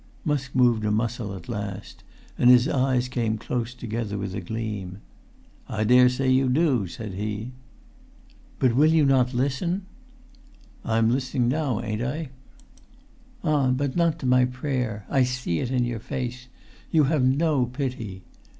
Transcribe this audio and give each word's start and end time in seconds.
Musk 0.25 0.55
moved 0.55 0.83
a 0.83 0.89
muscle 0.91 1.31
at 1.35 1.47
last, 1.47 2.03
and 2.35 2.49
his 2.49 2.67
eyes 2.67 3.07
came 3.07 3.37
close 3.37 3.71
together 3.75 4.17
with 4.17 4.33
a 4.33 4.41
gleam. 4.41 4.97
"I 5.69 5.83
daresay 5.83 6.27
you 6.31 6.49
do," 6.49 6.87
said 6.87 7.13
he. 7.13 7.51
"But 8.57 8.73
will 8.75 8.91
you 8.91 9.05
not 9.05 9.35
listen——" 9.35 9.85
"I'm 10.83 11.11
listening 11.11 11.49
now, 11.49 11.81
ain't 11.81 12.01
I?" 12.01 12.29
"Ah, 13.43 13.69
but 13.69 13.95
not 13.95 14.17
to 14.21 14.25
my 14.25 14.45
prayer! 14.45 15.05
I 15.07 15.21
see 15.21 15.59
it 15.59 15.69
in 15.69 15.85
your 15.85 15.99
face; 15.99 16.47
you 16.89 17.03
have 17.03 17.23
no 17.23 17.67
pity. 17.67 18.23